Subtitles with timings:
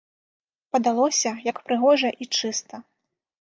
[0.75, 2.83] Падалося, як прыгожа і чыста.